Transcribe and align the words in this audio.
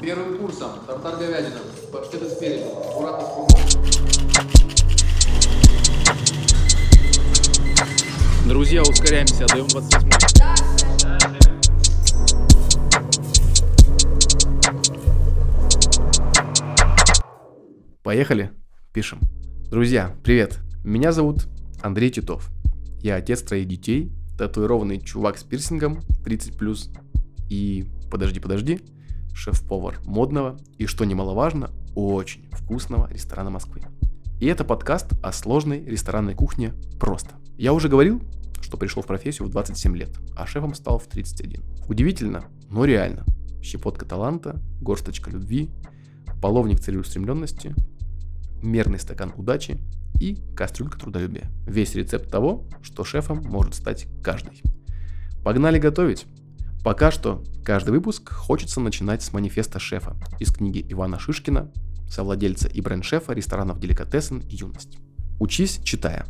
Первым 0.00 0.38
курсом 0.38 0.70
тартар 0.86 1.18
говядина, 1.18 1.60
паштеты 1.92 2.30
спереди, 2.30 2.62
аккуратно 2.62 3.26
с. 3.26 3.76
Друзья, 8.48 8.80
ускоряемся, 8.80 9.44
отдаем 9.44 9.66
28 9.68 10.08
Поехали? 18.02 18.52
Пишем. 18.94 19.20
Друзья, 19.70 20.16
привет. 20.24 20.60
Меня 20.82 21.12
зовут 21.12 21.46
Андрей 21.82 22.10
Титов. 22.10 22.48
Я 23.02 23.16
отец 23.16 23.42
троих 23.42 23.68
детей, 23.68 24.10
татуированный 24.38 24.98
чувак 24.98 25.36
с 25.36 25.42
пирсингом 25.44 26.00
30+, 26.24 26.88
и, 27.50 27.84
подожди, 28.10 28.40
подожди, 28.40 28.80
шеф-повар 29.34 30.00
модного 30.04 30.58
и, 30.78 30.86
что 30.86 31.04
немаловажно, 31.04 31.70
очень 31.94 32.48
вкусного 32.52 33.10
ресторана 33.10 33.50
Москвы. 33.50 33.82
И 34.40 34.46
это 34.46 34.64
подкаст 34.64 35.12
о 35.22 35.32
сложной 35.32 35.84
ресторанной 35.84 36.34
кухне 36.34 36.72
просто. 36.98 37.34
Я 37.56 37.72
уже 37.72 37.88
говорил, 37.88 38.22
что 38.62 38.76
пришел 38.76 39.02
в 39.02 39.06
профессию 39.06 39.46
в 39.48 39.50
27 39.50 39.96
лет, 39.96 40.18
а 40.36 40.46
шефом 40.46 40.74
стал 40.74 40.98
в 40.98 41.06
31. 41.06 41.62
Удивительно, 41.88 42.44
но 42.68 42.84
реально. 42.84 43.24
Щепотка 43.62 44.06
таланта, 44.06 44.60
горсточка 44.80 45.30
любви, 45.30 45.70
половник 46.40 46.80
целеустремленности, 46.80 47.74
мерный 48.62 48.98
стакан 48.98 49.34
удачи 49.36 49.78
и 50.20 50.36
кастрюлька 50.56 50.98
трудолюбия. 50.98 51.50
Весь 51.66 51.94
рецепт 51.94 52.30
того, 52.30 52.66
что 52.82 53.04
шефом 53.04 53.42
может 53.44 53.74
стать 53.74 54.06
каждый. 54.22 54.62
Погнали 55.44 55.78
готовить! 55.78 56.26
Пока 56.82 57.10
что 57.10 57.44
каждый 57.62 57.90
выпуск 57.90 58.32
хочется 58.32 58.80
начинать 58.80 59.22
с 59.22 59.34
манифеста 59.34 59.78
шефа 59.78 60.16
из 60.38 60.50
книги 60.50 60.84
Ивана 60.88 61.18
Шишкина, 61.18 61.70
совладельца 62.08 62.68
и 62.68 62.80
бренд-шефа 62.80 63.34
ресторанов 63.34 63.78
«Деликатесен» 63.80 64.38
и 64.38 64.56
«Юность». 64.56 64.98
Учись, 65.38 65.80
читая. 65.84 66.24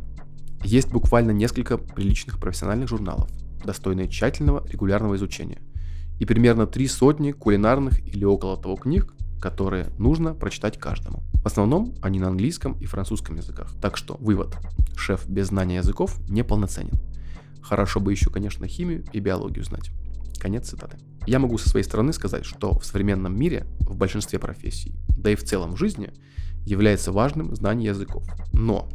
Есть 0.63 0.89
буквально 0.89 1.31
несколько 1.31 1.77
приличных 1.77 2.37
профессиональных 2.37 2.89
журналов, 2.89 3.29
достойные 3.63 4.09
тщательного 4.09 4.67
регулярного 4.67 5.15
изучения, 5.15 5.61
и 6.19 6.25
примерно 6.25 6.67
три 6.67 6.87
сотни 6.87 7.31
кулинарных 7.31 8.05
или 8.05 8.25
около 8.25 8.61
того 8.61 8.75
книг, 8.75 9.13
которые 9.39 9.87
нужно 9.97 10.33
прочитать 10.33 10.77
каждому. 10.77 11.23
В 11.41 11.45
основном 11.45 11.95
они 12.01 12.19
на 12.19 12.27
английском 12.27 12.73
и 12.73 12.85
французском 12.85 13.37
языках. 13.37 13.71
Так 13.81 13.95
что 13.95 14.17
вывод. 14.19 14.57
Шеф 14.97 15.27
без 15.27 15.47
знания 15.47 15.77
языков 15.77 16.19
неполноценен. 16.29 16.99
Хорошо 17.61 18.01
бы 18.01 18.11
еще, 18.11 18.29
конечно, 18.29 18.67
химию 18.67 19.05
и 19.13 19.19
биологию 19.19 19.63
знать. 19.63 19.91
Конец 20.41 20.69
цитаты. 20.69 20.97
Я 21.27 21.37
могу 21.37 21.59
со 21.59 21.69
своей 21.69 21.83
стороны 21.83 22.13
сказать, 22.13 22.45
что 22.45 22.73
в 22.79 22.83
современном 22.83 23.37
мире, 23.37 23.67
в 23.81 23.95
большинстве 23.95 24.39
профессий, 24.39 24.95
да 25.15 25.29
и 25.29 25.35
в 25.35 25.43
целом 25.43 25.73
в 25.73 25.77
жизни, 25.77 26.11
является 26.65 27.11
важным 27.11 27.55
знание 27.55 27.89
языков. 27.89 28.25
Но 28.51 28.89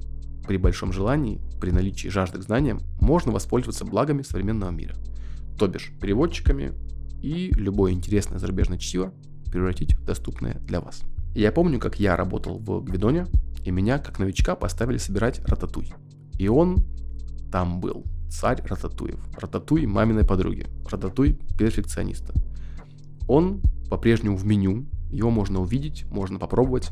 при 0.49 0.57
большом 0.57 0.93
желании, 0.93 1.41
при 1.61 1.71
наличии 1.71 2.09
жажды 2.09 2.39
к 2.39 2.43
знаниям, 2.43 2.81
можно 3.01 3.31
воспользоваться 3.31 3.85
благами 3.85 4.23
современного 4.23 4.71
мира. 4.71 4.97
То 5.57 5.69
бишь 5.69 5.93
переводчиками 6.01 6.73
и 7.23 7.53
любое 7.55 7.93
интересное 7.93 8.41
зарубежное 8.41 8.79
чтиво 8.79 9.15
превратить 9.53 9.95
в 9.95 10.05
доступное 10.05 10.55
для 10.63 10.81
вас. 10.81 11.03
Я 11.37 11.53
помню, 11.53 11.79
как 11.79 12.01
я 12.01 12.17
работал 12.17 12.59
в 12.59 12.83
Гвидоне, 12.83 13.27
и 13.65 13.71
меня, 13.71 14.01
как 14.01 14.19
новичка, 14.19 14.57
поставили 14.57 14.99
собирать 14.99 15.39
рататуй. 15.47 15.95
И 16.41 16.49
он 16.49 16.79
там 17.53 17.81
был. 17.81 18.05
Царь 18.29 18.63
Рататуев. 18.67 19.21
Рататуй 19.39 19.87
маминой 19.87 20.25
подруги. 20.25 20.67
Рататуй 20.91 21.39
перфекциониста. 21.59 22.35
Он 23.29 23.61
по-прежнему 23.89 24.37
в 24.37 24.45
меню, 24.45 24.87
его 25.11 25.31
можно 25.31 25.61
увидеть, 25.61 26.05
можно 26.11 26.39
попробовать, 26.39 26.91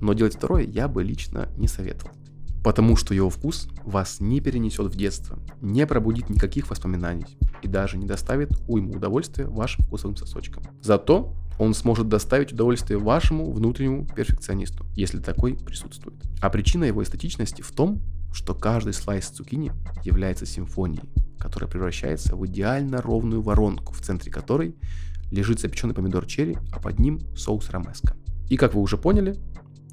но 0.00 0.12
делать 0.12 0.34
второе 0.34 0.64
я 0.64 0.88
бы 0.88 1.02
лично 1.02 1.48
не 1.56 1.68
советовал. 1.68 2.12
Потому 2.64 2.96
что 2.96 3.14
его 3.14 3.30
вкус 3.30 3.68
вас 3.84 4.18
не 4.18 4.40
перенесет 4.40 4.92
в 4.92 4.96
детство, 4.96 5.38
не 5.60 5.86
пробудит 5.86 6.28
никаких 6.28 6.68
воспоминаний 6.68 7.38
и 7.62 7.68
даже 7.68 7.96
не 7.96 8.06
доставит 8.06 8.50
уйму 8.66 8.94
удовольствия 8.94 9.46
вашим 9.46 9.84
вкусовым 9.84 10.16
сосочкам. 10.16 10.64
Зато 10.82 11.32
он 11.58 11.74
сможет 11.74 12.08
доставить 12.08 12.52
удовольствие 12.52 12.98
вашему 12.98 13.52
внутреннему 13.52 14.06
перфекционисту, 14.06 14.84
если 14.94 15.20
такой 15.20 15.54
присутствует. 15.54 16.16
А 16.40 16.50
причина 16.50 16.84
его 16.84 17.02
эстетичности 17.02 17.62
в 17.62 17.70
том, 17.70 18.02
что 18.32 18.54
каждый 18.54 18.92
слайс 18.92 19.28
цукини 19.28 19.72
является 20.04 20.46
симфонией, 20.46 21.08
которая 21.38 21.70
превращается 21.70 22.36
в 22.36 22.46
идеально 22.46 23.00
ровную 23.00 23.42
воронку, 23.42 23.92
в 23.92 24.00
центре 24.00 24.30
которой 24.30 24.76
лежит 25.30 25.60
запеченный 25.60 25.94
помидор 25.94 26.26
черри, 26.26 26.58
а 26.72 26.80
под 26.80 26.98
ним 26.98 27.20
соус 27.36 27.70
ромеско. 27.70 28.16
И 28.48 28.56
как 28.56 28.74
вы 28.74 28.80
уже 28.80 28.96
поняли, 28.96 29.36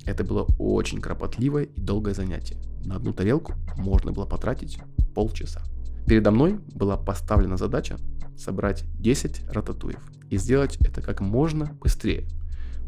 это 0.05 0.23
было 0.23 0.45
очень 0.57 1.01
кропотливое 1.01 1.63
и 1.63 1.81
долгое 1.81 2.13
занятие. 2.13 2.57
На 2.83 2.97
одну 2.97 3.13
тарелку 3.13 3.53
можно 3.77 4.11
было 4.11 4.25
потратить 4.25 4.79
полчаса. 5.15 5.61
Передо 6.05 6.31
мной 6.31 6.59
была 6.73 6.97
поставлена 6.97 7.57
задача 7.57 7.97
собрать 8.37 8.83
10 8.99 9.49
рататуев 9.49 10.01
и 10.29 10.37
сделать 10.37 10.77
это 10.81 11.01
как 11.01 11.21
можно 11.21 11.77
быстрее. 11.81 12.27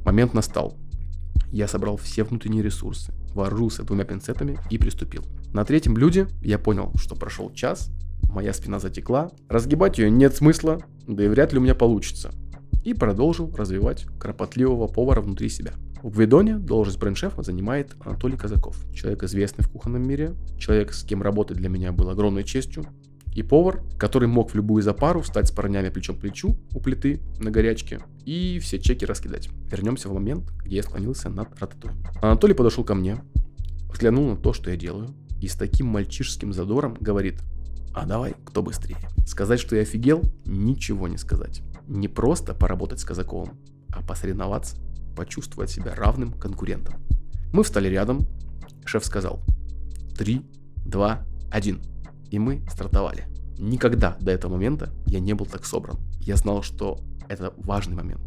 Момент 0.04 0.34
настал. 0.34 0.78
Я 1.56 1.70
собрал 1.70 1.96
все 1.96 2.26
внутренние 2.26 2.62
ресурсы, 2.62 3.14
вооружился 3.34 3.84
двумя 3.84 4.04
пинцетами 4.04 4.60
и 4.70 4.78
приступил. 4.78 5.24
На 5.54 5.64
третьем 5.64 5.94
блюде 5.94 6.28
я 6.42 6.60
понял, 6.60 6.92
что 6.98 7.16
прошел 7.16 7.50
час, 7.54 7.92
моя 8.24 8.52
спина 8.52 8.78
затекла, 8.78 9.32
разгибать 9.48 9.98
ее 9.98 10.12
нет 10.12 10.36
смысла, 10.36 10.82
да 11.08 11.24
и 11.24 11.30
вряд 11.30 11.54
ли 11.54 11.60
у 11.60 11.62
меня 11.62 11.74
получится. 11.74 12.34
И 12.84 12.94
продолжил 12.94 13.56
развивать 13.56 14.06
кропотливого 14.20 14.88
повара 14.88 15.22
внутри 15.22 15.48
себя. 15.48 15.72
В 16.04 16.18
Гвидоне 16.18 16.58
должность 16.58 17.00
бренд-шефа 17.00 17.42
занимает 17.42 17.96
Анатолий 18.02 18.36
Казаков. 18.36 18.76
Человек 18.94 19.24
известный 19.24 19.64
в 19.64 19.70
кухонном 19.70 20.06
мире, 20.06 20.36
человек, 20.60 20.92
с 20.92 21.06
кем 21.06 21.22
работать 21.22 21.56
для 21.56 21.70
меня 21.70 21.94
было 21.94 22.12
огромной 22.12 22.44
честью, 22.44 22.84
и 23.36 23.44
повар, 23.44 23.84
который 23.98 24.30
мог 24.30 24.52
в 24.52 24.56
любую 24.56 24.82
запару 24.82 25.22
встать 25.22 25.50
с 25.50 25.52
парнями 25.52 25.90
плечом 25.90 26.16
к 26.16 26.22
плечу 26.22 26.56
у 26.74 26.80
плиты 26.80 27.22
на 27.38 27.52
горячке 27.52 28.00
и 28.24 28.60
все 28.60 28.80
чеки 28.80 29.06
раскидать. 29.06 29.50
Вернемся 29.70 30.08
в 30.08 30.14
момент, 30.14 30.50
где 30.64 30.78
я 30.78 30.84
склонился 30.84 31.30
над 31.30 31.50
рататуем. 31.60 32.02
Анатолий 32.22 32.54
подошел 32.54 32.86
ко 32.86 32.96
мне, 32.96 33.18
взглянул 33.92 34.30
на 34.30 34.38
то, 34.38 34.54
что 34.54 34.72
я 34.72 34.78
делаю, 34.78 35.14
и 35.42 35.50
с 35.50 35.56
таким 35.56 35.88
мальчишеским 35.88 36.54
задором 36.54 36.96
говорит, 37.00 37.44
а 37.94 38.06
давай, 38.06 38.36
кто 38.46 38.64
быстрее. 38.64 38.98
Сказать, 39.28 39.60
что 39.60 39.76
я 39.76 39.82
офигел, 39.82 40.24
ничего 40.46 41.10
не 41.10 41.18
сказать. 41.18 41.62
Не 41.88 42.08
просто 42.08 42.54
поработать 42.54 43.02
с 43.02 43.06
Казаковым, 43.06 43.60
а 43.90 44.02
посоревноваться, 44.02 44.78
почувствовать 45.16 45.70
себя 45.70 45.94
равным 45.94 46.32
конкурентом. 46.32 46.96
Мы 47.52 47.64
встали 47.64 47.90
рядом, 47.90 48.28
шеф 48.86 49.06
сказал, 49.06 49.42
три, 50.18 50.42
два, 50.86 51.26
один 51.52 51.82
и 52.36 52.40
мы 52.40 52.62
стартовали. 52.70 53.24
Никогда 53.58 54.18
до 54.20 54.32
этого 54.32 54.54
момента 54.54 54.90
я 55.06 55.22
не 55.22 55.34
был 55.34 55.46
так 55.46 55.64
собран. 55.66 55.98
Я 56.20 56.36
знал, 56.36 56.64
что 56.64 57.00
это 57.30 57.54
важный 57.56 57.96
момент. 57.96 58.22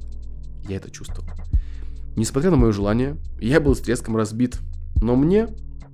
Я 0.66 0.76
это 0.76 0.90
чувствовал. 0.90 1.28
Несмотря 2.16 2.50
на 2.50 2.56
мое 2.56 2.72
желание, 2.72 3.18
я 3.38 3.60
был 3.60 3.76
с 3.76 3.80
треском 3.80 4.16
разбит, 4.16 4.60
но 5.02 5.14
мне 5.14 5.48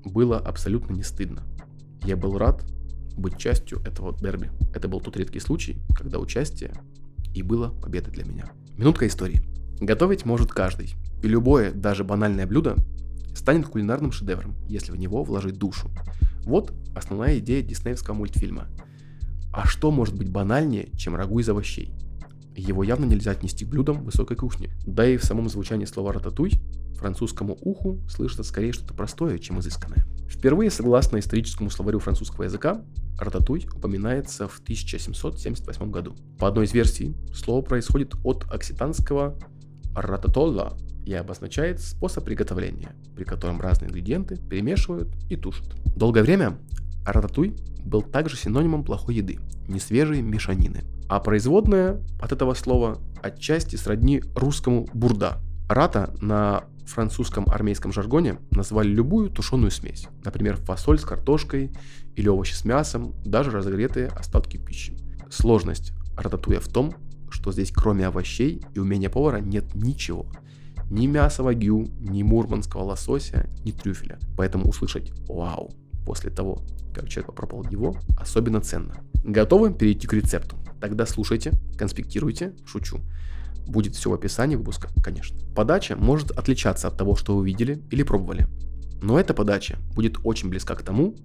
было 0.04 0.38
абсолютно 0.38 0.92
не 0.94 1.02
стыдно. 1.02 1.42
Я 2.04 2.16
был 2.16 2.38
рад 2.38 2.64
быть 3.16 3.36
частью 3.36 3.80
этого 3.80 4.16
дерби. 4.16 4.50
Это 4.72 4.86
был 4.86 5.00
тот 5.00 5.16
редкий 5.16 5.40
случай, 5.40 5.78
когда 5.96 6.20
участие 6.20 6.72
и 7.34 7.42
было 7.42 7.70
победой 7.70 8.12
для 8.12 8.24
меня. 8.24 8.52
Минутка 8.76 9.08
истории. 9.08 9.42
Готовить 9.80 10.24
может 10.24 10.52
каждый. 10.52 10.94
И 11.22 11.26
любое, 11.26 11.72
даже 11.72 12.04
банальное 12.04 12.46
блюдо 12.46 12.76
станет 13.34 13.66
кулинарным 13.66 14.12
шедевром, 14.12 14.54
если 14.68 14.92
в 14.92 14.96
него 14.96 15.24
вложить 15.24 15.58
душу. 15.58 15.90
Вот 16.44 16.72
основная 16.94 17.38
идея 17.38 17.62
диснеевского 17.62 18.14
мультфильма. 18.14 18.68
А 19.52 19.66
что 19.66 19.90
может 19.90 20.16
быть 20.16 20.30
банальнее, 20.30 20.90
чем 20.96 21.14
рагу 21.16 21.38
из 21.38 21.48
овощей? 21.48 21.94
Его 22.56 22.82
явно 22.84 23.04
нельзя 23.04 23.32
отнести 23.32 23.64
к 23.64 23.68
блюдам 23.68 24.04
высокой 24.04 24.36
кухни. 24.36 24.70
Да 24.86 25.06
и 25.06 25.16
в 25.16 25.24
самом 25.24 25.48
звучании 25.48 25.86
слова 25.86 26.12
«рататуй» 26.12 26.52
французскому 26.96 27.58
уху 27.60 28.00
слышится 28.08 28.44
скорее 28.44 28.72
что-то 28.72 28.94
простое, 28.94 29.38
чем 29.38 29.60
изысканное. 29.60 30.06
Впервые, 30.28 30.70
согласно 30.70 31.18
историческому 31.18 31.70
словарю 31.70 31.98
французского 31.98 32.44
языка, 32.44 32.84
рататуй 33.18 33.68
упоминается 33.74 34.48
в 34.48 34.58
1778 34.60 35.90
году. 35.90 36.14
По 36.38 36.48
одной 36.48 36.66
из 36.66 36.72
версий, 36.72 37.16
слово 37.34 37.62
происходит 37.62 38.14
от 38.24 38.44
окситанского 38.50 39.38
рататолла 39.94 40.76
и 41.04 41.14
обозначает 41.14 41.80
способ 41.80 42.24
приготовления, 42.24 42.92
при 43.14 43.24
котором 43.24 43.60
разные 43.60 43.88
ингредиенты 43.88 44.36
перемешивают 44.36 45.08
и 45.28 45.36
тушат. 45.36 45.74
Долгое 45.96 46.22
время 46.22 46.58
рататуй 47.04 47.56
был 47.84 48.02
также 48.02 48.36
синонимом 48.36 48.84
плохой 48.84 49.16
еды, 49.16 49.38
несвежей 49.68 50.22
мешанины. 50.22 50.84
А 51.08 51.20
производная 51.20 52.00
от 52.20 52.32
этого 52.32 52.54
слова 52.54 52.98
отчасти 53.22 53.76
сродни 53.76 54.22
русскому 54.34 54.88
бурда. 54.94 55.38
Рата 55.68 56.14
на 56.20 56.64
французском 56.86 57.46
армейском 57.48 57.92
жаргоне 57.92 58.38
называли 58.50 58.88
любую 58.88 59.30
тушеную 59.30 59.70
смесь, 59.70 60.06
например, 60.24 60.56
фасоль 60.56 60.98
с 60.98 61.04
картошкой 61.04 61.72
или 62.14 62.28
овощи 62.28 62.54
с 62.54 62.64
мясом, 62.64 63.14
даже 63.24 63.50
разогретые 63.50 64.08
остатки 64.08 64.56
пищи. 64.56 64.96
Сложность 65.30 65.92
рататуя 66.16 66.60
в 66.60 66.68
том, 66.68 66.94
что 67.30 67.52
здесь 67.52 67.72
кроме 67.72 68.06
овощей 68.06 68.62
и 68.74 68.78
умения 68.78 69.10
повара 69.10 69.38
нет 69.38 69.74
ничего. 69.74 70.26
Ни 70.90 71.06
мяса 71.06 71.42
вагю, 71.42 71.88
ни 72.00 72.22
мурманского 72.22 72.82
лосося, 72.82 73.48
ни 73.64 73.72
трюфеля. 73.72 74.18
Поэтому 74.36 74.68
услышать 74.68 75.12
«Вау!» 75.28 75.74
после 76.04 76.30
того, 76.30 76.62
как 76.94 77.08
человек 77.08 77.26
попробовал 77.28 77.64
его, 77.70 77.96
особенно 78.18 78.60
ценно. 78.60 78.94
Готовы 79.24 79.72
перейти 79.72 80.06
к 80.06 80.12
рецепту? 80.12 80.56
Тогда 80.80 81.06
слушайте, 81.06 81.52
конспектируйте, 81.78 82.54
шучу. 82.66 83.00
Будет 83.66 83.94
все 83.94 84.10
в 84.10 84.14
описании 84.14 84.56
выпуска, 84.56 84.88
конечно. 85.02 85.38
Подача 85.54 85.96
может 85.96 86.30
отличаться 86.30 86.88
от 86.88 86.98
того, 86.98 87.16
что 87.16 87.36
вы 87.36 87.46
видели 87.46 87.82
или 87.90 88.02
пробовали. 88.02 88.46
Но 89.02 89.18
эта 89.18 89.34
подача 89.34 89.78
будет 89.94 90.18
очень 90.24 90.48
близка 90.48 90.74
к 90.74 90.82
тому, 90.82 91.16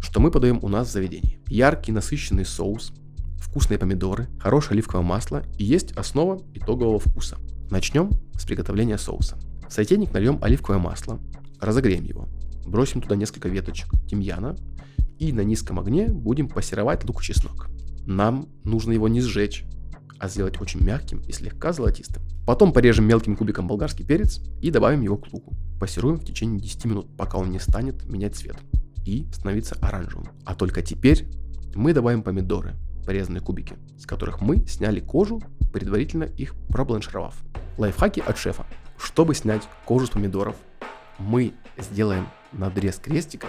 что 0.00 0.20
мы 0.20 0.30
подаем 0.30 0.60
у 0.62 0.68
нас 0.68 0.88
в 0.88 0.92
заведении. 0.92 1.40
Яркий 1.46 1.92
насыщенный 1.92 2.44
соус, 2.44 2.92
вкусные 3.40 3.78
помидоры, 3.78 4.28
хорошее 4.38 4.74
оливковое 4.74 5.04
масло 5.04 5.42
и 5.58 5.64
есть 5.64 5.92
основа 5.92 6.40
итогового 6.54 6.98
вкуса. 6.98 7.38
Начнем 7.70 8.10
с 8.38 8.46
приготовления 8.46 8.96
соуса. 8.96 9.38
В 9.68 9.72
сотейник 9.72 10.12
нальем 10.14 10.38
оливковое 10.40 10.78
масло, 10.78 11.20
разогреем 11.60 12.04
его, 12.04 12.26
бросим 12.64 13.02
туда 13.02 13.14
несколько 13.14 13.48
веточек 13.48 13.88
тимьяна 14.08 14.56
и 15.18 15.32
на 15.32 15.42
низком 15.42 15.78
огне 15.78 16.08
будем 16.08 16.48
пассеровать 16.48 17.04
лук 17.04 17.20
и 17.20 17.24
чеснок. 17.24 17.68
Нам 18.06 18.48
нужно 18.64 18.92
его 18.92 19.06
не 19.06 19.20
сжечь, 19.20 19.64
а 20.18 20.28
сделать 20.28 20.60
очень 20.60 20.82
мягким 20.82 21.20
и 21.20 21.32
слегка 21.32 21.74
золотистым. 21.74 22.22
Потом 22.46 22.72
порежем 22.72 23.04
мелким 23.06 23.36
кубиком 23.36 23.68
болгарский 23.68 24.06
перец 24.06 24.40
и 24.62 24.70
добавим 24.70 25.02
его 25.02 25.18
к 25.18 25.30
луку. 25.30 25.54
Пассируем 25.78 26.16
в 26.16 26.24
течение 26.24 26.58
10 26.58 26.86
минут, 26.86 27.16
пока 27.18 27.36
он 27.36 27.50
не 27.50 27.58
станет 27.58 28.06
менять 28.06 28.34
цвет 28.34 28.56
и 29.04 29.26
становиться 29.30 29.76
оранжевым. 29.82 30.28
А 30.46 30.54
только 30.54 30.80
теперь 30.80 31.26
мы 31.74 31.92
добавим 31.92 32.22
помидоры, 32.22 32.76
порезанные 33.08 33.40
кубики, 33.40 33.74
с 33.96 34.04
которых 34.04 34.42
мы 34.42 34.66
сняли 34.66 35.00
кожу, 35.00 35.40
предварительно 35.72 36.24
их 36.24 36.54
пробланшировав. 36.68 37.34
Лайфхаки 37.78 38.20
от 38.20 38.36
шефа. 38.36 38.66
Чтобы 38.98 39.34
снять 39.34 39.66
кожу 39.86 40.04
с 40.04 40.10
помидоров, 40.10 40.56
мы 41.16 41.54
сделаем 41.78 42.28
надрез 42.52 42.98
крестика 42.98 43.46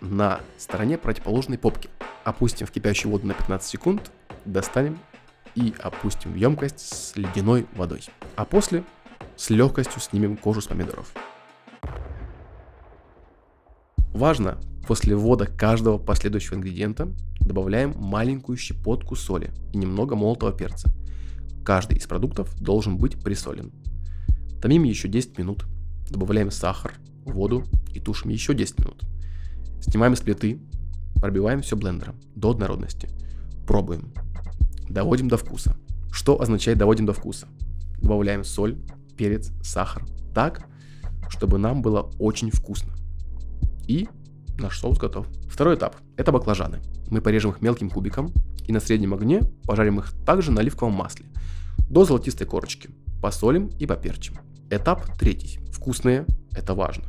на 0.00 0.40
стороне 0.56 0.96
противоположной 0.96 1.58
попки. 1.58 1.90
Опустим 2.24 2.66
в 2.66 2.70
кипящую 2.70 3.12
воду 3.12 3.26
на 3.26 3.34
15 3.34 3.68
секунд, 3.68 4.10
достанем 4.46 4.98
и 5.54 5.74
опустим 5.82 6.32
в 6.32 6.36
емкость 6.36 6.80
с 6.80 7.14
ледяной 7.14 7.66
водой. 7.74 8.06
А 8.36 8.46
после 8.46 8.84
с 9.36 9.50
легкостью 9.50 10.00
снимем 10.00 10.38
кожу 10.38 10.62
с 10.62 10.66
помидоров. 10.66 11.12
Важно, 14.14 14.58
после 14.86 15.16
ввода 15.16 15.46
каждого 15.46 15.98
последующего 15.98 16.56
ингредиента 16.56 17.08
добавляем 17.40 17.94
маленькую 17.96 18.56
щепотку 18.56 19.16
соли 19.16 19.50
и 19.72 19.78
немного 19.78 20.16
молотого 20.16 20.52
перца. 20.52 20.92
Каждый 21.64 21.98
из 21.98 22.06
продуктов 22.06 22.54
должен 22.60 22.98
быть 22.98 23.22
присолен. 23.22 23.72
Томим 24.60 24.84
еще 24.84 25.08
10 25.08 25.38
минут. 25.38 25.64
Добавляем 26.10 26.50
сахар, 26.50 26.94
воду 27.24 27.64
и 27.94 28.00
тушим 28.00 28.30
еще 28.30 28.54
10 28.54 28.78
минут. 28.80 29.04
Снимаем 29.80 30.16
с 30.16 30.20
плиты, 30.20 30.60
пробиваем 31.16 31.62
все 31.62 31.76
блендером 31.76 32.20
до 32.34 32.50
однородности. 32.50 33.08
Пробуем. 33.66 34.12
Доводим 34.88 35.28
до 35.28 35.36
вкуса. 35.36 35.76
Что 36.10 36.40
означает 36.40 36.78
доводим 36.78 37.06
до 37.06 37.12
вкуса? 37.12 37.48
Добавляем 37.98 38.44
соль, 38.44 38.78
перец, 39.16 39.50
сахар 39.62 40.04
так, 40.34 40.66
чтобы 41.28 41.58
нам 41.58 41.80
было 41.80 42.10
очень 42.18 42.50
вкусно. 42.50 42.92
И 43.86 44.08
наш 44.58 44.78
соус 44.78 44.98
готов. 44.98 45.26
Второй 45.48 45.76
этап– 45.76 45.96
это 46.16 46.32
баклажаны. 46.32 46.80
Мы 47.10 47.20
порежем 47.20 47.52
их 47.52 47.60
мелким 47.60 47.90
кубиком 47.90 48.32
и 48.66 48.72
на 48.72 48.80
среднем 48.80 49.14
огне 49.14 49.42
пожарим 49.64 49.98
их 50.00 50.12
также 50.24 50.50
на 50.50 50.60
оливковом 50.60 50.94
масле 50.94 51.26
до 51.88 52.04
золотистой 52.04 52.46
корочки. 52.46 52.90
Посолим 53.20 53.68
и 53.78 53.86
поперчим. 53.86 54.38
Этап 54.70 55.16
третий. 55.18 55.58
Вкусные– 55.70 56.26
это 56.52 56.74
важно. 56.74 57.04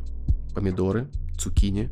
Помидоры, 0.53 1.09
цукини 1.37 1.89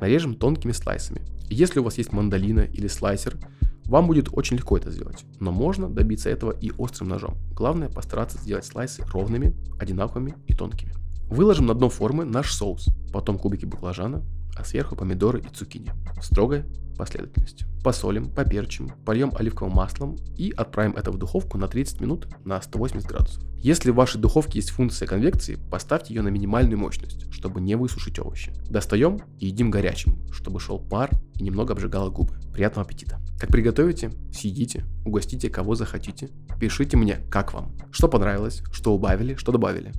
нарежем 0.00 0.34
тонкими 0.34 0.72
слайсами. 0.72 1.22
Если 1.48 1.80
у 1.80 1.84
вас 1.84 1.98
есть 1.98 2.12
мандолина 2.12 2.60
или 2.60 2.88
слайсер, 2.88 3.36
вам 3.84 4.06
будет 4.06 4.28
очень 4.32 4.56
легко 4.56 4.76
это 4.76 4.90
сделать, 4.90 5.24
но 5.40 5.50
можно 5.50 5.88
добиться 5.88 6.30
этого 6.30 6.52
и 6.52 6.70
острым 6.78 7.08
ножом. 7.08 7.36
Главное 7.52 7.88
постараться 7.88 8.38
сделать 8.38 8.64
слайсы 8.64 9.02
ровными, 9.12 9.54
одинаковыми 9.80 10.36
и 10.46 10.54
тонкими. 10.54 10.94
Выложим 11.26 11.66
на 11.66 11.74
дно 11.74 11.88
формы 11.88 12.24
наш 12.24 12.52
соус, 12.52 12.88
потом 13.12 13.36
кубики 13.36 13.64
баклажана, 13.64 14.22
а 14.56 14.64
сверху 14.64 14.96
помидоры 14.96 15.40
и 15.40 15.54
цукини. 15.54 15.90
В 16.18 16.24
строгой 16.24 16.64
последовательности. 16.96 17.64
Посолим, 17.82 18.28
поперчим, 18.28 18.90
польем 19.06 19.32
оливковым 19.34 19.74
маслом 19.74 20.16
и 20.36 20.52
отправим 20.54 20.92
это 20.96 21.10
в 21.10 21.16
духовку 21.16 21.56
на 21.56 21.66
30 21.66 22.00
минут 22.02 22.28
на 22.44 22.60
180 22.60 23.08
градусов. 23.08 23.42
Если 23.56 23.90
в 23.90 23.94
вашей 23.94 24.20
духовке 24.20 24.58
есть 24.58 24.70
функция 24.70 25.08
конвекции, 25.08 25.58
поставьте 25.70 26.14
ее 26.14 26.20
на 26.20 26.28
минимальную 26.28 26.78
мощность, 26.78 27.32
чтобы 27.32 27.62
не 27.62 27.74
высушить 27.74 28.18
овощи. 28.18 28.52
Достаем 28.68 29.18
и 29.38 29.46
едим 29.46 29.70
горячим, 29.70 30.18
чтобы 30.30 30.60
шел 30.60 30.78
пар 30.78 31.10
и 31.36 31.42
немного 31.42 31.72
обжигало 31.72 32.10
губы. 32.10 32.34
Приятного 32.52 32.86
аппетита! 32.86 33.18
Как 33.38 33.48
приготовите, 33.48 34.12
съедите, 34.30 34.84
угостите 35.06 35.48
кого 35.48 35.74
захотите. 35.74 36.28
Пишите 36.60 36.98
мне, 36.98 37.20
как 37.30 37.54
вам, 37.54 37.74
что 37.90 38.08
понравилось, 38.08 38.62
что 38.72 38.94
убавили, 38.94 39.36
что 39.36 39.52
добавили. 39.52 39.92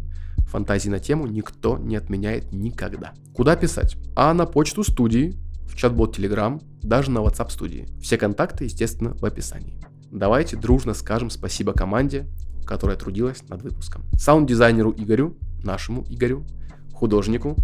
Фантазии 0.51 0.89
на 0.89 0.99
тему 0.99 1.27
никто 1.27 1.77
не 1.77 1.95
отменяет 1.95 2.51
никогда. 2.51 3.13
Куда 3.33 3.55
писать? 3.55 3.95
А 4.17 4.33
на 4.33 4.45
почту 4.45 4.83
студии, 4.83 5.37
в 5.65 5.77
чат-бот 5.77 6.19
Telegram, 6.19 6.61
даже 6.83 7.09
на 7.09 7.19
WhatsApp 7.19 7.49
студии. 7.51 7.87
Все 8.01 8.17
контакты, 8.17 8.65
естественно, 8.65 9.13
в 9.13 9.23
описании. 9.23 9.79
Давайте 10.11 10.57
дружно 10.57 10.93
скажем 10.93 11.29
спасибо 11.29 11.71
команде, 11.71 12.27
которая 12.65 12.97
трудилась 12.97 13.47
над 13.47 13.61
выпуском. 13.61 14.03
Саунд-дизайнеру 14.19 14.93
Игорю, 14.97 15.37
нашему 15.63 16.05
Игорю, 16.09 16.45
художнику 16.93 17.55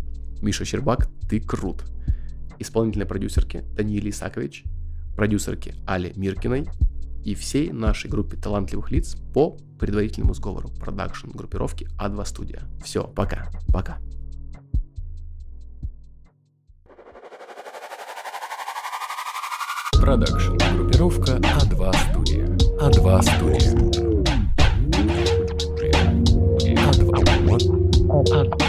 Миша 0.42 0.63
Щербак, 0.63 1.10
ты 1.30 1.42
крут. 1.42 1.83
Исполнительной 2.57 3.06
продюсерке 3.06 3.63
Данииле 3.75 4.12
Исакович, 4.12 4.63
продюсерке 5.18 5.75
Але 5.86 6.13
Миркиной 6.16 6.69
и 7.24 7.36
всей 7.36 7.72
нашей 7.72 8.10
группе 8.10 8.38
талантливых 8.38 8.92
лиц 8.92 9.16
по 9.34 9.58
предварительному 9.80 10.34
сговору 10.34 10.69
продакшн 10.69 11.30
группировки 11.31 11.88
А2 12.00 12.25
Студия. 12.25 12.62
Все, 12.84 13.04
пока, 13.04 13.50
пока. 13.72 14.00
Продакшн. 19.94 20.56
Группировка 20.75 21.34
А2 21.34 21.96
Студия. 22.12 22.48
А2 22.80 23.22
Студия. 23.22 23.74
А2. 26.88 27.48
А2. 28.07 28.67